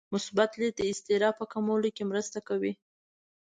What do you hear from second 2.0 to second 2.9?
مرسته کوي.